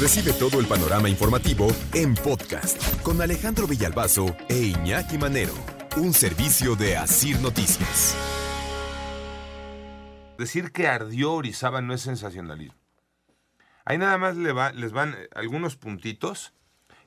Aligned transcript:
Recibe 0.00 0.32
todo 0.32 0.58
el 0.58 0.66
panorama 0.66 1.08
informativo 1.08 1.68
en 1.92 2.14
podcast 2.14 3.00
con 3.02 3.22
Alejandro 3.22 3.68
Villalbazo 3.68 4.26
e 4.48 4.58
Iñaki 4.58 5.18
Manero, 5.18 5.54
un 5.96 6.12
servicio 6.12 6.74
de 6.74 6.96
Asir 6.96 7.38
Noticias. 7.38 8.16
Decir 10.36 10.72
que 10.72 10.88
ardió 10.88 11.34
Orizaba 11.34 11.80
no 11.80 11.94
es 11.94 12.00
sensacionalismo. 12.00 12.74
Ahí 13.84 13.96
nada 13.96 14.18
más 14.18 14.36
les 14.36 14.92
van 14.92 15.14
algunos 15.32 15.76
puntitos 15.76 16.52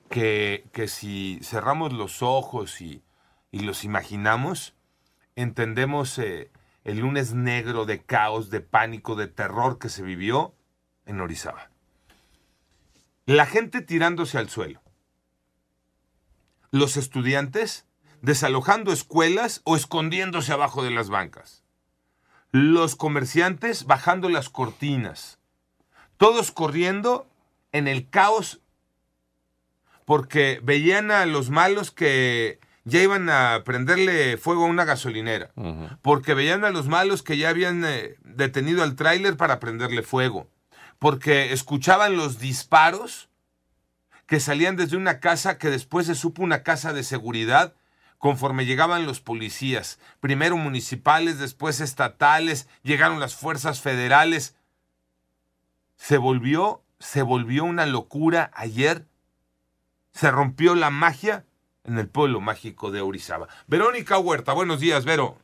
que, 0.10 0.64
si 0.88 1.42
cerramos 1.44 1.92
los 1.92 2.24
ojos 2.24 2.80
y, 2.80 3.04
los 3.52 3.84
imaginamos, 3.84 4.76
entendemos 5.36 6.18
eh, 6.20 6.52
el 6.86 7.00
lunes 7.00 7.34
negro 7.34 7.86
de 7.86 8.02
caos, 8.02 8.50
de 8.50 8.62
pánico, 8.62 9.18
de 9.18 9.28
terror 9.28 9.78
que 9.78 9.90
se 9.90 10.04
vivió 10.04 10.56
en 11.06 11.20
Orizaba. 11.20 11.70
La 13.28 13.46
gente 13.46 13.82
tirándose 13.82 14.38
al 14.38 14.48
suelo. 14.48 14.82
Los 16.72 16.96
estudiantes 16.96 17.86
desalojando 18.22 18.94
escuelas 18.94 19.60
o 19.66 19.76
escondiéndose 19.76 20.54
abajo 20.54 20.82
de 20.82 20.92
las 20.92 21.10
bancas. 21.10 21.66
Los 22.52 22.96
comerciantes 22.96 23.84
bajando 23.84 24.30
las 24.30 24.48
cortinas. 24.48 25.40
Todos 26.16 26.54
corriendo 26.54 27.28
en 27.74 27.90
el 27.90 28.10
caos 28.10 28.62
porque 30.06 30.62
veían 30.64 31.12
a 31.12 31.26
los 31.26 31.50
malos 31.50 31.92
que 31.92 32.62
ya 32.86 33.04
iban 33.04 33.30
a 33.30 33.64
prenderle 33.66 34.38
fuego 34.38 34.64
a 34.64 34.70
una 34.70 34.86
gasolinera, 34.86 35.52
porque 36.02 36.34
veían 36.34 36.64
a 36.64 36.70
los 36.70 36.88
malos 36.88 37.24
que 37.24 37.38
ya 37.38 37.50
habían 37.50 37.84
eh, 37.84 38.16
detenido 38.24 38.84
al 38.84 38.96
tráiler 38.96 39.36
para 39.36 39.60
prenderle 39.60 40.02
fuego, 40.04 40.50
porque 41.00 41.54
escuchaban 41.54 42.16
los 42.16 42.40
disparos 42.40 43.30
que 44.26 44.40
salían 44.40 44.76
desde 44.76 44.98
una 44.98 45.20
casa 45.20 45.58
que 45.58 45.70
después 45.70 46.08
se 46.08 46.16
supo 46.16 46.44
una 46.44 46.64
casa 46.64 46.94
de 46.94 47.04
seguridad 47.04 47.74
conforme 48.18 48.66
llegaban 48.66 49.06
los 49.06 49.22
policías, 49.22 50.00
primero 50.20 50.58
municipales, 50.58 51.38
después 51.38 51.80
estatales, 51.80 52.68
llegaron 52.84 53.20
las 53.20 53.36
fuerzas 53.36 53.82
federales. 53.82 54.56
Se 55.96 56.18
volvió, 56.18 56.82
se 57.00 57.22
volvió 57.22 57.64
una 57.64 57.86
locura 57.86 58.52
ayer. 58.56 59.06
Se 60.14 60.32
rompió 60.32 60.74
la 60.74 60.90
magia 60.90 61.46
en 61.84 62.00
el 62.00 62.10
pueblo 62.10 62.42
mágico 62.42 62.92
de 62.92 63.02
Orizaba. 63.02 63.48
Verónica 63.68 64.18
Huerta, 64.18 64.54
buenos 64.54 64.80
días, 64.80 65.06
Vero. 65.06 65.38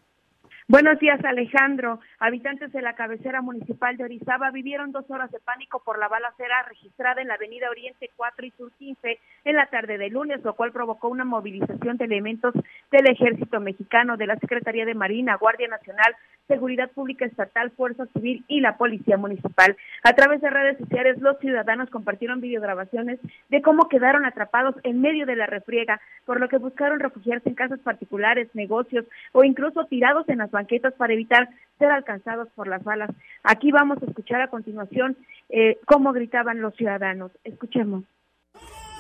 Buenos 0.69 0.97
días, 0.99 1.19
Alejandro. 1.25 1.99
Habitantes 2.19 2.71
de 2.71 2.81
la 2.81 2.95
cabecera 2.95 3.41
municipal 3.41 3.97
de 3.97 4.05
Orizaba 4.05 4.49
vivieron 4.49 4.93
dos 4.93 5.03
horas 5.11 5.29
de 5.29 5.41
pánico 5.41 5.83
por 5.83 5.99
la 5.99 6.07
balacera 6.07 6.63
registrada 6.63 7.21
en 7.21 7.27
la 7.27 7.33
avenida 7.33 7.69
Oriente 7.69 8.09
4 8.15 8.45
y 8.45 8.51
Sur 8.51 8.71
15 8.71 9.19
en 9.43 9.55
la 9.57 9.65
tarde 9.65 9.97
de 9.97 10.09
lunes, 10.09 10.41
lo 10.41 10.55
cual 10.55 10.71
provocó 10.71 11.09
una 11.09 11.25
movilización 11.25 11.97
de 11.97 12.05
elementos 12.05 12.53
del 12.93 13.09
Ejército 13.09 13.59
Mexicano, 13.59 14.17
de 14.17 14.27
la 14.27 14.37
Secretaría 14.37 14.85
de 14.85 14.93
Marina, 14.93 15.35
Guardia 15.35 15.67
Nacional, 15.67 16.15
Seguridad 16.47 16.91
Pública 16.91 17.25
Estatal, 17.25 17.71
Fuerza 17.71 18.05
Civil 18.13 18.45
y 18.47 18.61
la 18.61 18.77
Policía 18.77 19.17
Municipal. 19.17 19.75
A 20.03 20.13
través 20.13 20.41
de 20.41 20.51
redes 20.51 20.77
sociales, 20.77 21.19
los 21.19 21.39
ciudadanos 21.39 21.89
compartieron 21.89 22.39
videograbaciones 22.39 23.19
de 23.49 23.61
cómo 23.63 23.89
quedaron 23.89 24.25
atrapados 24.25 24.75
en 24.83 25.01
medio 25.01 25.25
de 25.25 25.35
la 25.35 25.47
refriega, 25.47 25.99
por 26.25 26.39
lo 26.39 26.49
que 26.49 26.57
buscaron 26.57 26.99
refugiarse 26.99 27.49
en 27.49 27.55
casas 27.55 27.79
particulares, 27.79 28.47
negocios 28.53 29.05
o 29.31 29.43
incluso 29.43 29.85
tirados 29.85 30.29
en 30.29 30.37
las 30.37 30.51
banquetas 30.51 30.93
para 30.93 31.13
evitar 31.13 31.49
ser 31.79 31.89
alcanzados 31.89 32.47
por 32.49 32.67
las 32.67 32.83
balas. 32.83 33.09
Aquí 33.41 33.71
vamos 33.71 34.03
a 34.03 34.05
escuchar 34.05 34.41
a 34.41 34.49
continuación 34.49 35.17
eh, 35.49 35.79
cómo 35.87 36.13
gritaban 36.13 36.61
los 36.61 36.75
ciudadanos. 36.75 37.31
Escuchemos. 37.43 38.03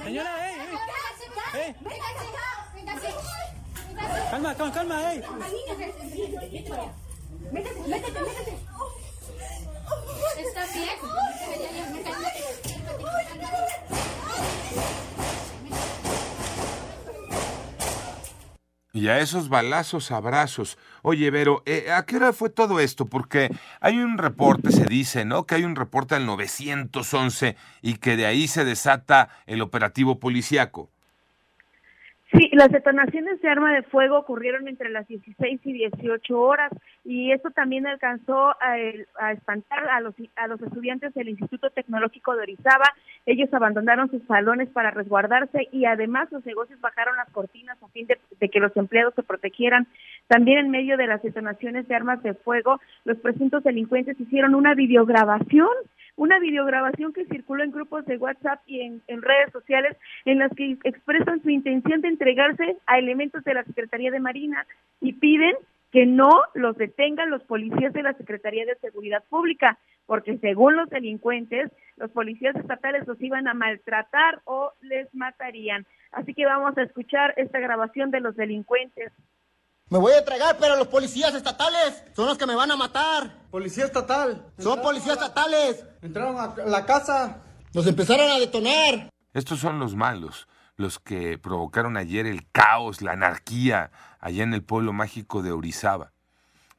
Señora, 0.03 0.31
Calma, 3.95 4.55
calma, 4.55 4.73
calma, 4.73 4.95
Métete, 7.51 7.79
métete, 7.87 8.19
métete. 8.21 8.53
¿Estás 10.37 10.73
bien? 10.73 10.89
Y 18.95 19.07
a 19.07 19.19
esos 19.19 19.49
balazos, 19.49 20.11
abrazos. 20.11 20.77
Oye, 21.01 21.31
Vero, 21.31 21.63
eh, 21.65 21.91
¿a 21.91 22.05
qué 22.05 22.17
hora 22.17 22.31
fue 22.31 22.51
todo 22.51 22.79
esto? 22.79 23.07
Porque 23.07 23.49
hay 23.81 23.97
un 23.97 24.19
reporte, 24.19 24.71
se 24.71 24.85
dice, 24.85 25.25
¿no? 25.25 25.47
Que 25.47 25.55
hay 25.55 25.63
un 25.63 25.75
reporte 25.75 26.13
al 26.13 26.27
911 26.27 27.55
y 27.81 27.95
que 27.95 28.15
de 28.15 28.27
ahí 28.27 28.47
se 28.47 28.65
desata 28.65 29.29
el 29.47 29.63
operativo 29.63 30.19
policíaco. 30.19 30.92
Sí, 32.35 32.49
las 32.53 32.71
detonaciones 32.71 33.39
de 33.41 33.49
arma 33.49 33.75
de 33.75 33.83
fuego 33.83 34.17
ocurrieron 34.17 34.67
entre 34.67 34.89
las 34.89 35.07
16 35.07 35.61
y 35.63 35.73
18 35.73 36.39
horas 36.39 36.71
y 37.05 37.31
esto 37.31 37.51
también 37.51 37.85
alcanzó 37.85 38.55
a, 38.59 39.31
espantar 39.31 39.87
a 39.87 40.01
los, 40.01 40.15
a 40.35 40.47
los 40.47 40.59
estudiantes 40.59 41.13
del 41.13 41.29
Instituto 41.29 41.69
Tecnológico 41.69 42.35
de 42.35 42.41
Orizaba. 42.41 42.85
Ellos 43.27 43.53
abandonaron 43.53 44.09
sus 44.09 44.23
salones 44.23 44.67
para 44.69 44.89
resguardarse 44.89 45.67
y 45.71 45.85
además 45.85 46.31
los 46.31 46.43
negocios 46.43 46.81
bajaron 46.81 47.15
las 47.17 47.29
cortinas 47.29 47.77
a 47.83 47.87
fin 47.89 48.07
de 48.07 48.49
que 48.49 48.59
los 48.59 48.75
empleados 48.77 49.13
se 49.13 49.21
protegieran. 49.21 49.85
También 50.27 50.57
en 50.57 50.71
medio 50.71 50.97
de 50.97 51.05
las 51.05 51.21
detonaciones 51.21 51.87
de 51.87 51.95
armas 51.95 52.23
de 52.23 52.33
fuego, 52.33 52.81
los 53.05 53.17
presuntos 53.17 53.63
delincuentes 53.63 54.19
hicieron 54.19 54.55
una 54.55 54.73
videograbación 54.73 55.69
una 56.15 56.39
videograbación 56.39 57.13
que 57.13 57.25
circuló 57.25 57.63
en 57.63 57.71
grupos 57.71 58.05
de 58.05 58.17
WhatsApp 58.17 58.61
y 58.67 58.81
en, 58.81 59.21
redes 59.21 59.51
sociales 59.51 59.97
en 60.25 60.39
las 60.39 60.51
que 60.53 60.77
expresan 60.83 61.41
su 61.41 61.49
intención 61.49 62.01
de 62.01 62.09
entregarse 62.09 62.77
a 62.85 62.99
elementos 62.99 63.43
de 63.43 63.53
la 63.53 63.63
Secretaría 63.63 64.11
de 64.11 64.19
Marina 64.19 64.65
y 65.01 65.13
piden 65.13 65.55
que 65.91 66.05
no 66.05 66.31
los 66.53 66.77
detengan 66.77 67.29
los 67.29 67.43
policías 67.43 67.93
de 67.93 68.03
la 68.03 68.13
Secretaría 68.13 68.65
de 68.65 68.75
Seguridad 68.75 69.23
Pública, 69.29 69.77
porque 70.05 70.37
según 70.39 70.75
los 70.75 70.89
delincuentes, 70.89 71.71
los 71.97 72.09
policías 72.11 72.55
estatales 72.55 73.07
los 73.07 73.21
iban 73.21 73.47
a 73.47 73.53
maltratar 73.53 74.41
o 74.45 74.71
les 74.81 75.13
matarían. 75.13 75.85
Así 76.11 76.33
que 76.33 76.45
vamos 76.45 76.77
a 76.77 76.83
escuchar 76.83 77.33
esta 77.37 77.59
grabación 77.59 78.11
de 78.11 78.21
los 78.21 78.35
delincuentes. 78.35 79.11
Me 79.89 79.99
voy 79.99 80.13
a 80.13 80.19
entregar, 80.19 80.57
pero 80.59 80.75
los 80.75 80.87
policías 80.87 81.35
estatales 81.35 82.03
son 82.15 82.27
los 82.27 82.37
que 82.37 82.47
me 82.47 82.55
van 82.55 82.71
a 82.71 82.75
matar. 82.75 83.43
Policía 83.51 83.85
estatal. 83.85 84.51
Son 84.57 84.81
policías 84.81 85.17
estatales. 85.17 85.85
Entraron 86.01 86.37
a 86.39 86.55
la 86.65 86.85
casa. 86.85 87.41
Nos 87.73 87.85
empezaron 87.85 88.31
a 88.31 88.39
detonar. 88.39 89.09
Estos 89.33 89.59
son 89.59 89.79
los 89.79 89.95
malos, 89.95 90.47
los 90.77 90.99
que 90.99 91.37
provocaron 91.37 91.97
ayer 91.97 92.25
el 92.25 92.49
caos, 92.51 93.01
la 93.01 93.11
anarquía 93.11 93.91
allá 94.19 94.43
en 94.43 94.53
el 94.53 94.63
pueblo 94.63 94.93
mágico 94.93 95.41
de 95.41 95.51
Orizaba. 95.51 96.13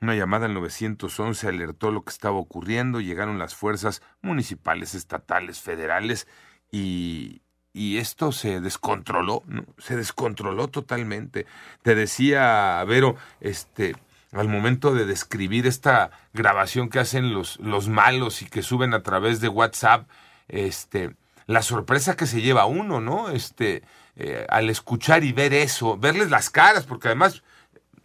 Una 0.01 0.15
llamada 0.15 0.47
al 0.47 0.55
911 0.55 1.49
alertó 1.49 1.91
lo 1.91 2.05
que 2.05 2.11
estaba 2.11 2.37
ocurriendo, 2.37 3.01
llegaron 3.01 3.39
las 3.39 3.55
fuerzas 3.55 4.03
municipales, 4.23 4.95
estatales, 4.95 5.61
federales 5.61 6.27
y, 6.71 7.44
y 7.75 7.99
esto 7.99 8.31
se 8.31 8.61
descontroló, 8.61 9.43
¿no? 9.47 9.65
se 9.79 9.97
descontroló 9.97 10.69
totalmente. 10.69 11.45
Te 11.83 11.97
decía, 11.97 12.83
Vero, 12.85 13.17
este, 13.41 13.97
al 14.33 14.49
momento 14.49 14.95
de 14.95 15.05
describir 15.05 15.67
esta 15.67 16.13
grabación 16.33 16.89
que 16.89 17.01
hacen 17.01 17.35
los, 17.35 17.59
los 17.59 17.89
malos 17.89 18.43
y 18.43 18.47
que 18.47 18.63
suben 18.63 18.95
a 18.95 19.03
través 19.03 19.41
de 19.41 19.49
WhatsApp, 19.49 20.09
este, 20.49 21.17
la 21.47 21.63
sorpresa 21.63 22.17
que 22.17 22.27
se 22.27 22.41
lleva 22.41 22.65
uno, 22.65 23.01
¿no? 23.01 23.31
Este, 23.31 23.83
eh, 24.15 24.47
al 24.49 24.71
escuchar 24.71 25.25
y 25.25 25.33
ver 25.33 25.53
eso, 25.53 25.99
verles 25.99 26.31
las 26.31 26.51
caras, 26.51 26.85
porque 26.85 27.09
además 27.09 27.43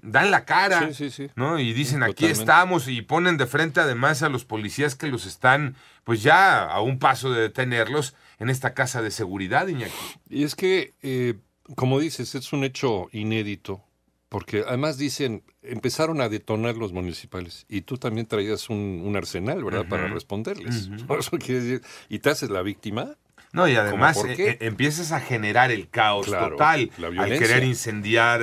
dan 0.01 0.31
la 0.31 0.46
cara, 0.46 0.90
¿no? 1.36 1.59
Y 1.59 1.74
dicen 1.74 2.01
aquí 2.01 2.25
estamos 2.25 2.88
y 2.88 3.01
ponen 3.01 3.38
de 3.38 3.46
frente 3.46 3.81
además 3.81 4.24
a 4.24 4.30
los 4.30 4.46
policías 4.46 4.96
que 4.96 5.07
los 5.07 5.28
están, 5.28 5.75
pues 6.03 6.24
ya 6.24 6.63
a 6.63 6.81
un 6.81 6.97
paso 6.97 7.31
de 7.31 7.41
detenerlos 7.41 8.16
en 8.39 8.50
esta 8.50 8.74
casa 8.74 9.01
de 9.01 9.12
seguridad, 9.12 9.68
Iñaki. 9.68 9.94
Y 10.30 10.44
es 10.44 10.56
que, 10.56 10.94
eh, 11.01 11.36
como 11.75 12.00
dices, 12.00 12.36
es 12.36 12.53
un 12.53 12.63
hecho 12.63 13.09
inédito, 13.12 13.83
porque 14.30 14.63
además 14.65 14.97
dicen, 14.97 15.44
empezaron 15.62 16.21
a 16.21 16.30
detonar 16.30 16.75
los 16.77 16.94
municipales 16.94 17.65
y 17.68 17.81
tú 17.81 17.97
también 17.97 18.27
traías 18.27 18.69
un, 18.69 19.13
arsenal, 19.15 19.63
¿verdad?, 19.63 19.86
para 19.88 20.07
responderles. 20.07 20.89
¿Y 22.09 22.19
te 22.19 22.30
haces 22.30 22.50
la 22.50 22.62
víctima? 22.62 23.18
No, 23.51 23.68
y 23.68 23.75
además 23.75 24.24
eh, 24.25 24.36
eh, 24.38 24.57
empiezas 24.62 25.12
a 25.12 25.19
generar 25.19 25.71
el 25.71 25.89
caos 25.89 26.27
total 26.27 26.92
al 27.01 27.39
querer 27.39 27.63
incendiar 27.63 28.42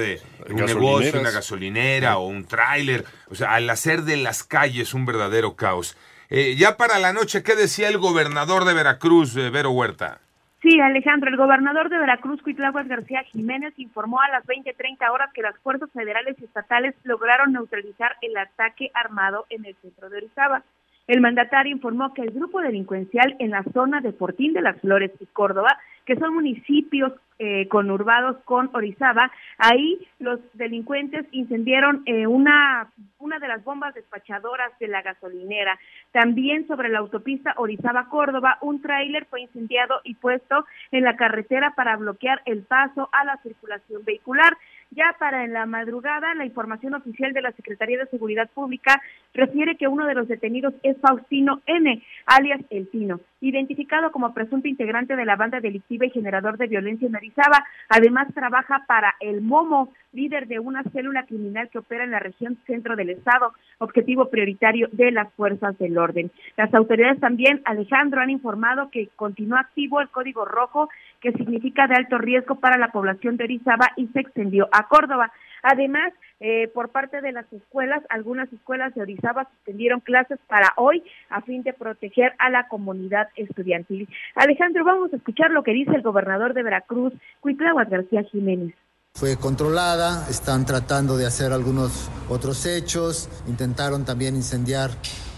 un 0.48 0.56
negocio, 0.56 1.20
una 1.20 1.30
gasolinera 1.30 2.18
o 2.18 2.26
un 2.26 2.44
tráiler. 2.44 3.04
O 3.30 3.36
sea, 3.36 3.54
al 3.54 3.70
hacer 3.70 4.02
de 4.02 4.16
las 4.16 4.42
calles 4.42 4.94
un 4.94 5.06
verdadero 5.06 5.54
caos. 5.54 5.96
Eh, 6.28 6.56
ya 6.56 6.76
para 6.76 6.98
la 6.98 7.12
noche, 7.12 7.42
¿qué 7.42 7.54
decía 7.54 7.88
el 7.88 7.98
gobernador 7.98 8.64
de 8.64 8.74
Veracruz, 8.74 9.36
eh, 9.36 9.50
Vero 9.50 9.70
Huerta? 9.70 10.18
Sí, 10.60 10.80
Alejandro, 10.80 11.30
el 11.30 11.36
gobernador 11.36 11.88
de 11.88 11.98
Veracruz, 11.98 12.42
Cuitláhuac 12.42 12.88
García 12.88 13.22
Jiménez, 13.22 13.74
informó 13.76 14.20
a 14.20 14.28
las 14.30 14.44
20:30 14.44 15.12
horas 15.12 15.32
que 15.32 15.42
las 15.42 15.56
fuerzas 15.58 15.88
federales 15.92 16.34
y 16.40 16.44
estatales 16.44 16.94
lograron 17.04 17.52
neutralizar 17.52 18.16
el 18.22 18.36
ataque 18.36 18.90
armado 18.94 19.46
en 19.50 19.64
el 19.64 19.76
centro 19.76 20.10
de 20.10 20.16
Orizaba. 20.16 20.64
El 21.06 21.20
mandatario 21.20 21.70
informó 21.70 22.12
que 22.12 22.22
el 22.22 22.32
grupo 22.32 22.60
delincuencial 22.60 23.36
en 23.38 23.50
la 23.50 23.62
zona 23.72 24.00
de 24.00 24.12
Fortín 24.12 24.54
de 24.54 24.62
las 24.62 24.80
Flores 24.80 25.12
y 25.20 25.26
Córdoba, 25.26 25.78
que 26.04 26.16
son 26.16 26.34
municipios 26.34 27.12
eh, 27.38 27.68
conurbados 27.68 28.36
con 28.44 28.70
Orizaba, 28.72 29.30
ahí 29.58 30.06
los 30.18 30.40
delincuentes 30.54 31.26
incendiaron 31.32 32.02
eh, 32.06 32.26
una, 32.26 32.90
una 33.18 33.38
de 33.38 33.48
las 33.48 33.62
bombas 33.62 33.94
despachadoras 33.94 34.72
de 34.78 34.88
la 34.88 35.02
gasolinera. 35.02 35.78
También 36.12 36.66
sobre 36.66 36.88
la 36.88 37.00
autopista 37.00 37.54
Orizaba-Córdoba, 37.56 38.58
un 38.62 38.80
tráiler 38.80 39.26
fue 39.26 39.42
incendiado 39.42 40.00
y 40.04 40.14
puesto 40.14 40.64
en 40.92 41.04
la 41.04 41.16
carretera 41.16 41.74
para 41.76 41.96
bloquear 41.96 42.40
el 42.46 42.62
paso 42.62 43.08
a 43.12 43.24
la 43.24 43.36
circulación 43.42 44.04
vehicular. 44.04 44.56
Ya 44.90 45.16
para 45.18 45.44
en 45.44 45.52
la 45.52 45.66
madrugada, 45.66 46.34
la 46.34 46.44
información 46.44 46.94
oficial 46.94 47.32
de 47.32 47.42
la 47.42 47.52
Secretaría 47.52 47.98
de 47.98 48.06
Seguridad 48.06 48.48
Pública 48.48 49.02
refiere 49.34 49.76
que 49.76 49.88
uno 49.88 50.06
de 50.06 50.14
los 50.14 50.28
detenidos 50.28 50.74
es 50.82 50.96
Faustino 51.00 51.60
N., 51.66 52.02
alias 52.24 52.60
El 52.70 52.88
Tino, 52.88 53.20
identificado 53.40 54.12
como 54.12 54.32
presunto 54.32 54.68
integrante 54.68 55.16
de 55.16 55.24
la 55.24 55.36
banda 55.36 55.60
delictiva 55.60 56.06
y 56.06 56.10
generador 56.10 56.56
de 56.56 56.68
violencia 56.68 57.08
en 57.08 57.16
Orizaba. 57.16 57.64
Además, 57.88 58.32
trabaja 58.32 58.84
para 58.86 59.14
el 59.20 59.42
MOMO, 59.42 59.92
líder 60.12 60.46
de 60.46 60.60
una 60.60 60.82
célula 60.84 61.26
criminal 61.26 61.68
que 61.68 61.78
opera 61.78 62.04
en 62.04 62.12
la 62.12 62.20
región 62.20 62.56
centro 62.66 62.96
del 62.96 63.10
Estado, 63.10 63.52
objetivo 63.78 64.30
prioritario 64.30 64.88
de 64.92 65.10
las 65.10 65.30
fuerzas 65.34 65.76
del 65.78 65.98
orden. 65.98 66.30
Las 66.56 66.72
autoridades 66.72 67.20
también, 67.20 67.60
Alejandro, 67.66 68.20
han 68.20 68.30
informado 68.30 68.90
que 68.90 69.08
continúa 69.16 69.60
activo 69.60 70.00
el 70.00 70.08
código 70.08 70.46
rojo, 70.46 70.88
que 71.26 71.32
significa 71.32 71.88
de 71.88 71.96
alto 71.96 72.18
riesgo 72.18 72.54
para 72.60 72.78
la 72.78 72.92
población 72.92 73.36
de 73.36 73.44
Orizaba 73.44 73.90
y 73.96 74.06
se 74.08 74.20
extendió 74.20 74.68
a 74.70 74.86
Córdoba. 74.86 75.32
Además, 75.60 76.12
eh, 76.38 76.68
por 76.72 76.90
parte 76.90 77.20
de 77.20 77.32
las 77.32 77.52
escuelas, 77.52 78.00
algunas 78.10 78.52
escuelas 78.52 78.94
de 78.94 79.02
Orizaba 79.02 79.48
suspendieron 79.50 79.98
clases 79.98 80.38
para 80.46 80.72
hoy 80.76 81.02
a 81.28 81.40
fin 81.40 81.64
de 81.64 81.72
proteger 81.72 82.34
a 82.38 82.48
la 82.48 82.68
comunidad 82.68 83.28
estudiantil. 83.34 84.08
Alejandro, 84.36 84.84
vamos 84.84 85.12
a 85.12 85.16
escuchar 85.16 85.50
lo 85.50 85.64
que 85.64 85.72
dice 85.72 85.96
el 85.96 86.02
gobernador 86.02 86.54
de 86.54 86.62
Veracruz, 86.62 87.12
Cuitláhuac 87.40 87.90
García 87.90 88.22
Jiménez 88.22 88.74
fue 89.16 89.38
controlada, 89.38 90.26
están 90.28 90.66
tratando 90.66 91.16
de 91.16 91.24
hacer 91.24 91.50
algunos 91.50 92.10
otros 92.28 92.66
hechos, 92.66 93.30
intentaron 93.48 94.04
también 94.04 94.36
incendiar 94.36 94.90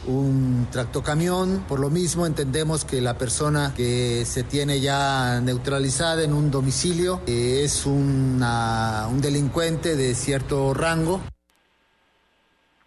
un 0.06 0.66
tractocamión. 0.70 1.64
Por 1.68 1.80
lo 1.80 1.90
mismo 1.90 2.26
entendemos 2.26 2.84
que 2.84 3.00
la 3.00 3.18
persona 3.18 3.72
que 3.76 4.24
se 4.24 4.42
tiene 4.42 4.80
ya 4.80 5.40
neutralizada 5.40 6.22
en 6.24 6.32
un 6.32 6.50
domicilio 6.50 7.20
es 7.26 7.86
una, 7.86 9.06
un 9.10 9.20
delincuente 9.20 9.96
de 9.96 10.14
cierto 10.14 10.74
rango. 10.74 11.20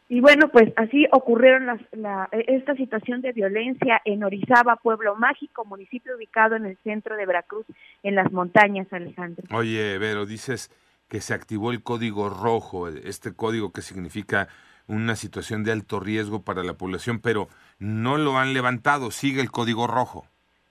Y 0.09 0.19
bueno, 0.19 0.49
pues 0.49 0.73
así 0.75 1.07
ocurrieron 1.13 1.67
las, 1.67 1.79
la, 1.93 2.27
esta 2.31 2.75
situación 2.75 3.21
de 3.21 3.31
violencia 3.31 4.01
en 4.03 4.25
Orizaba, 4.25 4.75
pueblo 4.75 5.15
mágico, 5.15 5.63
municipio 5.63 6.17
ubicado 6.17 6.57
en 6.57 6.65
el 6.65 6.77
centro 6.83 7.15
de 7.15 7.25
Veracruz, 7.25 7.65
en 8.03 8.15
las 8.15 8.29
montañas, 8.31 8.91
Alejandro. 8.91 9.45
Oye, 9.55 9.97
Vero, 9.99 10.25
dices 10.25 10.69
que 11.07 11.21
se 11.21 11.33
activó 11.33 11.71
el 11.71 11.81
código 11.81 12.29
rojo, 12.29 12.89
este 12.89 13.33
código 13.33 13.71
que 13.71 13.81
significa 13.81 14.49
una 14.91 15.15
situación 15.15 15.63
de 15.63 15.71
alto 15.71 15.99
riesgo 15.99 16.43
para 16.43 16.63
la 16.63 16.73
población, 16.73 17.19
pero 17.19 17.47
no 17.79 18.17
lo 18.17 18.37
han 18.37 18.53
levantado, 18.53 19.09
sigue 19.09 19.41
el 19.41 19.49
código 19.49 19.87
rojo. 19.87 20.27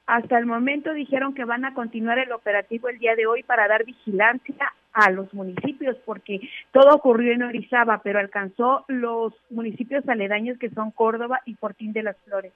Hasta 0.07 0.39
el 0.39 0.47
momento 0.47 0.93
dijeron 0.93 1.35
que 1.35 1.45
van 1.45 1.65
a 1.65 1.73
continuar 1.73 2.19
el 2.19 2.33
operativo 2.33 2.89
el 2.89 2.99
día 2.99 3.15
de 3.15 3.27
hoy 3.27 3.43
para 3.43 3.67
dar 3.69 3.85
vigilancia 3.85 4.73
a 4.93 5.11
los 5.11 5.33
municipios, 5.33 5.97
porque 6.05 6.41
todo 6.73 6.95
ocurrió 6.95 7.33
en 7.33 7.45
Orizaba, 7.45 8.03
pero 8.03 8.19
alcanzó 8.19 8.85
los 8.89 9.33
municipios 9.51 10.07
aledaños 10.09 10.59
que 10.59 10.71
son 10.71 10.91
Córdoba 10.91 11.41
y 11.47 11.55
Fortín 11.55 11.93
de 11.93 12.03
las 12.03 12.17
Flores. 12.25 12.53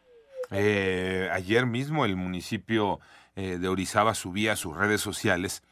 Eh, 0.51 1.29
ayer 1.33 1.65
mismo 1.65 2.05
el 2.05 2.17
municipio 2.17 2.99
eh, 3.37 3.59
de 3.59 3.69
Orizaba 3.69 4.15
subía 4.15 4.53
a 4.53 4.57
sus 4.57 4.77
redes 4.77 5.01
sociales 5.01 5.63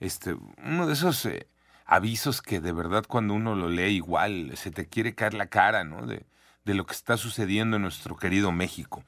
este, 0.00 0.34
uno 0.64 0.86
de 0.86 0.92
esos 0.92 1.24
eh, 1.26 1.46
avisos 1.86 2.42
que 2.42 2.60
de 2.60 2.72
verdad 2.72 3.04
cuando 3.06 3.34
uno 3.34 3.54
lo 3.54 3.68
lee 3.68 3.94
igual 3.94 4.52
se 4.56 4.70
te 4.70 4.86
quiere 4.86 5.14
caer 5.14 5.34
la 5.34 5.46
cara, 5.46 5.84
¿no? 5.84 6.06
De, 6.06 6.26
de 6.64 6.74
lo 6.74 6.84
que 6.84 6.94
está 6.94 7.16
sucediendo 7.16 7.76
en 7.76 7.82
nuestro 7.82 8.16
querido 8.16 8.52
México. 8.52 9.04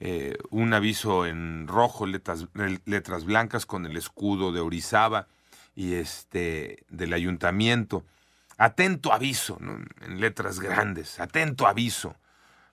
Eh, 0.00 0.36
un 0.50 0.72
aviso 0.74 1.26
en 1.26 1.66
rojo, 1.66 2.06
letras, 2.06 2.46
letras 2.84 3.24
blancas 3.24 3.66
con 3.66 3.86
el 3.86 3.96
escudo 3.96 4.52
de 4.52 4.60
Orizaba 4.60 5.26
y 5.74 5.94
este 5.94 6.84
del 6.88 7.14
ayuntamiento. 7.14 8.04
Atento 8.58 9.12
aviso, 9.12 9.58
en 9.60 10.20
letras 10.20 10.60
grandes, 10.60 11.20
atento 11.20 11.66
aviso. 11.66 12.16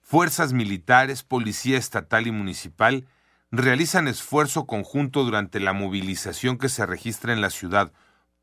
Fuerzas 0.02 0.52
militares, 0.52 1.24
policía 1.24 1.78
estatal 1.78 2.28
y 2.28 2.32
municipal 2.32 3.08
realizan 3.52 4.08
esfuerzo 4.08 4.66
conjunto 4.66 5.24
durante 5.24 5.60
la 5.60 5.74
movilización 5.74 6.58
que 6.58 6.70
se 6.70 6.86
registra 6.86 7.34
en 7.34 7.42
la 7.42 7.50
ciudad. 7.50 7.92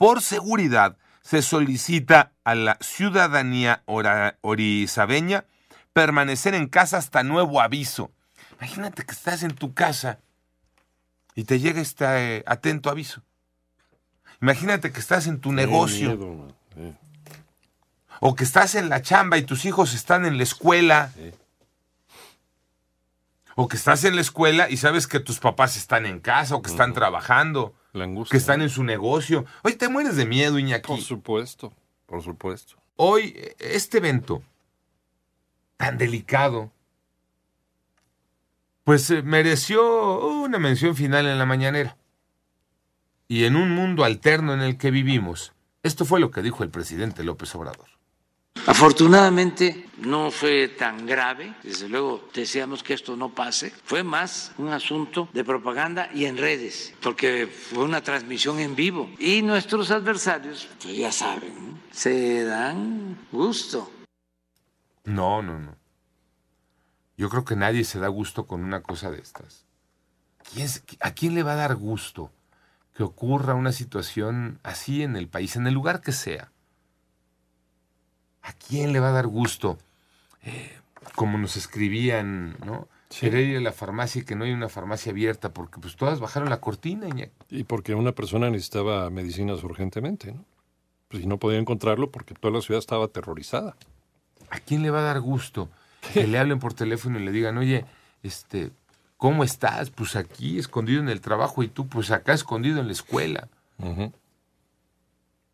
Por 0.02 0.20
seguridad, 0.20 0.96
se 1.22 1.42
solicita 1.42 2.32
a 2.42 2.56
la 2.56 2.76
ciudadanía 2.80 3.84
orizabeña 3.86 5.44
permanecer 5.92 6.54
en 6.54 6.66
casa 6.66 6.96
hasta 6.96 7.22
nuevo 7.22 7.60
aviso. 7.60 8.10
Imagínate 8.58 9.04
que 9.04 9.12
estás 9.12 9.44
en 9.44 9.54
tu 9.54 9.74
casa 9.74 10.18
y 11.36 11.44
te 11.44 11.60
llega 11.60 11.80
este 11.80 12.04
eh, 12.38 12.42
atento 12.48 12.90
aviso. 12.90 13.22
Imagínate 14.40 14.90
que 14.90 14.98
estás 14.98 15.28
en 15.28 15.38
tu 15.38 15.52
negocio. 15.52 16.52
O 18.18 18.34
que 18.34 18.42
estás 18.42 18.74
en 18.74 18.88
la 18.88 19.02
chamba 19.02 19.38
y 19.38 19.42
tus 19.42 19.64
hijos 19.66 19.94
están 19.94 20.26
en 20.26 20.36
la 20.36 20.42
escuela. 20.42 21.12
O 23.54 23.68
que 23.68 23.76
estás 23.76 24.04
en 24.04 24.14
la 24.14 24.20
escuela 24.20 24.70
y 24.70 24.76
sabes 24.76 25.06
que 25.06 25.20
tus 25.20 25.38
papás 25.38 25.76
están 25.76 26.06
en 26.06 26.20
casa 26.20 26.56
o 26.56 26.62
que 26.62 26.70
están 26.70 26.94
trabajando. 26.94 27.74
Que 28.30 28.36
están 28.38 28.62
en 28.62 28.70
su 28.70 28.84
negocio. 28.84 29.44
Hoy 29.62 29.74
te 29.74 29.88
mueres 29.88 30.16
de 30.16 30.24
miedo, 30.24 30.58
Iñaki. 30.58 30.88
Por 30.88 31.00
supuesto, 31.00 31.72
por 32.06 32.22
supuesto. 32.22 32.76
Hoy, 32.96 33.36
este 33.58 33.98
evento 33.98 34.42
tan 35.76 35.98
delicado, 35.98 36.70
pues 38.84 39.10
eh, 39.10 39.22
mereció 39.22 40.28
una 40.40 40.58
mención 40.58 40.94
final 40.96 41.26
en 41.26 41.38
la 41.38 41.46
mañanera. 41.46 41.96
Y 43.28 43.44
en 43.44 43.56
un 43.56 43.70
mundo 43.70 44.04
alterno 44.04 44.54
en 44.54 44.60
el 44.60 44.78
que 44.78 44.90
vivimos, 44.90 45.52
esto 45.82 46.04
fue 46.04 46.20
lo 46.20 46.30
que 46.30 46.42
dijo 46.42 46.62
el 46.62 46.70
presidente 46.70 47.24
López 47.24 47.54
Obrador. 47.54 47.88
Afortunadamente 48.64 49.88
no 49.98 50.30
fue 50.30 50.68
tan 50.68 51.04
grave, 51.04 51.52
desde 51.64 51.88
luego 51.88 52.28
deseamos 52.32 52.84
que 52.84 52.94
esto 52.94 53.16
no 53.16 53.30
pase, 53.30 53.70
fue 53.84 54.04
más 54.04 54.52
un 54.56 54.68
asunto 54.68 55.28
de 55.32 55.42
propaganda 55.42 56.08
y 56.14 56.26
en 56.26 56.38
redes, 56.38 56.94
porque 57.02 57.48
fue 57.48 57.82
una 57.82 58.02
transmisión 58.02 58.60
en 58.60 58.76
vivo 58.76 59.10
y 59.18 59.42
nuestros 59.42 59.90
adversarios, 59.90 60.68
pues 60.80 60.96
ya 60.96 61.10
saben, 61.10 61.80
se 61.90 62.44
dan 62.44 63.18
gusto. 63.32 63.90
No, 65.04 65.42
no, 65.42 65.58
no. 65.58 65.74
Yo 67.16 67.28
creo 67.30 67.44
que 67.44 67.56
nadie 67.56 67.82
se 67.82 67.98
da 67.98 68.06
gusto 68.06 68.46
con 68.46 68.62
una 68.62 68.82
cosa 68.82 69.10
de 69.10 69.18
estas. 69.18 69.66
¿A 71.00 71.10
quién 71.14 71.34
le 71.34 71.42
va 71.42 71.54
a 71.54 71.56
dar 71.56 71.74
gusto 71.74 72.30
que 72.94 73.02
ocurra 73.02 73.54
una 73.54 73.72
situación 73.72 74.60
así 74.62 75.02
en 75.02 75.16
el 75.16 75.28
país, 75.28 75.56
en 75.56 75.66
el 75.66 75.74
lugar 75.74 76.00
que 76.00 76.12
sea? 76.12 76.51
¿A 78.42 78.52
quién 78.52 78.92
le 78.92 79.00
va 79.00 79.08
a 79.08 79.12
dar 79.12 79.26
gusto? 79.26 79.78
Eh, 80.42 80.78
como 81.14 81.38
nos 81.38 81.56
escribían, 81.56 82.56
¿no? 82.64 82.88
Querer 83.08 83.46
ir 83.46 83.56
a 83.58 83.60
la 83.60 83.72
farmacia 83.72 84.22
y 84.22 84.24
que 84.24 84.34
no 84.34 84.44
hay 84.44 84.52
una 84.52 84.68
farmacia 84.68 85.12
abierta, 85.12 85.52
porque 85.52 85.78
pues 85.78 85.96
todas 85.96 86.18
bajaron 86.18 86.48
la 86.48 86.60
cortina. 86.60 87.06
Y 87.50 87.64
porque 87.64 87.94
una 87.94 88.12
persona 88.12 88.48
necesitaba 88.50 89.10
medicinas 89.10 89.62
urgentemente, 89.62 90.32
¿no? 90.32 90.44
Pues 91.08 91.22
y 91.22 91.26
no 91.26 91.36
podía 91.36 91.58
encontrarlo 91.58 92.10
porque 92.10 92.34
toda 92.34 92.54
la 92.54 92.62
ciudad 92.62 92.78
estaba 92.78 93.04
aterrorizada. 93.04 93.76
¿A 94.48 94.60
quién 94.60 94.82
le 94.82 94.90
va 94.90 95.00
a 95.00 95.02
dar 95.02 95.20
gusto 95.20 95.68
que 96.12 96.26
le 96.26 96.38
hablen 96.38 96.58
por 96.58 96.72
teléfono 96.72 97.18
y 97.18 97.24
le 97.24 97.32
digan, 97.32 97.58
oye, 97.58 97.84
este, 98.22 98.70
¿cómo 99.18 99.44
estás? 99.44 99.90
Pues 99.90 100.16
aquí, 100.16 100.58
escondido 100.58 101.00
en 101.00 101.10
el 101.10 101.20
trabajo, 101.20 101.62
y 101.62 101.68
tú, 101.68 101.86
pues 101.86 102.10
acá 102.10 102.32
escondido 102.32 102.80
en 102.80 102.86
la 102.86 102.92
escuela. 102.92 103.48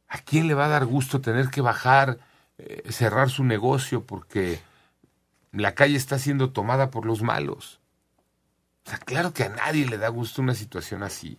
¿A 0.08 0.18
quién 0.18 0.46
le 0.46 0.54
va 0.54 0.66
a 0.66 0.68
dar 0.68 0.86
gusto 0.86 1.20
tener 1.20 1.48
que 1.50 1.60
bajar 1.60 2.18
eh, 2.58 2.90
cerrar 2.90 3.30
su 3.30 3.44
negocio 3.44 4.04
porque 4.04 4.60
la 5.52 5.74
calle 5.74 5.96
está 5.96 6.18
siendo 6.18 6.50
tomada 6.50 6.90
por 6.90 7.06
los 7.06 7.22
malos. 7.22 7.80
O 8.84 8.90
sea, 8.90 8.98
claro 8.98 9.32
que 9.32 9.44
a 9.44 9.48
nadie 9.48 9.86
le 9.86 9.98
da 9.98 10.08
gusto 10.08 10.42
una 10.42 10.54
situación 10.54 11.02
así. 11.02 11.38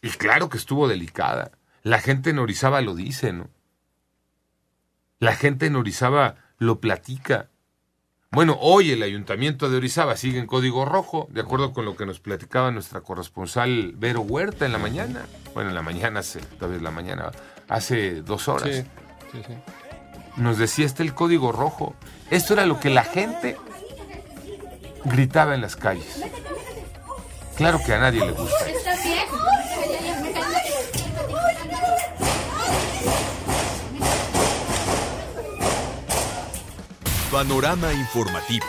Y 0.00 0.10
claro 0.10 0.48
que 0.48 0.58
estuvo 0.58 0.88
delicada. 0.88 1.52
La 1.82 2.00
gente 2.00 2.30
en 2.30 2.38
Orizaba 2.38 2.80
lo 2.80 2.94
dice, 2.94 3.32
¿no? 3.32 3.50
La 5.18 5.36
gente 5.36 5.66
en 5.66 5.76
Orizaba 5.76 6.36
lo 6.58 6.80
platica. 6.80 7.48
Bueno, 8.32 8.56
hoy 8.60 8.90
el 8.90 9.02
ayuntamiento 9.02 9.68
de 9.68 9.76
Orizaba 9.76 10.16
sigue 10.16 10.38
en 10.38 10.46
código 10.46 10.84
rojo, 10.84 11.28
de 11.30 11.42
acuerdo 11.42 11.72
con 11.72 11.84
lo 11.84 11.96
que 11.96 12.06
nos 12.06 12.18
platicaba 12.18 12.70
nuestra 12.70 13.02
corresponsal 13.02 13.92
Vero 13.96 14.22
Huerta 14.22 14.64
en 14.66 14.72
la 14.72 14.78
mañana. 14.78 15.26
Bueno, 15.54 15.68
en 15.68 15.76
la 15.76 15.82
mañana, 15.82 16.20
hace, 16.20 16.40
todavía 16.40 16.80
la 16.80 16.90
mañana, 16.90 17.30
hace 17.68 18.22
dos 18.22 18.48
horas. 18.48 18.84
Nos 20.36 20.58
decía 20.58 20.86
este 20.86 21.02
el 21.02 21.14
código 21.14 21.52
rojo. 21.52 21.94
Esto 22.30 22.54
era 22.54 22.66
lo 22.66 22.80
que 22.80 22.90
la 22.90 23.04
gente 23.04 23.56
gritaba 25.04 25.54
en 25.54 25.60
las 25.60 25.76
calles. 25.76 26.22
Claro 27.56 27.80
que 27.84 27.92
a 27.92 27.98
nadie 27.98 28.24
le 28.24 28.32
gusta. 28.32 28.66
Panorama 37.30 37.92
informativo. 37.92 38.66